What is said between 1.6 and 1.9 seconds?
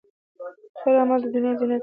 دی.